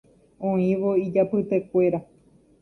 Oĩvo 0.51 0.93
ijapytekuéra 1.01 2.01